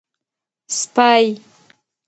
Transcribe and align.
سپۍ 0.77 1.25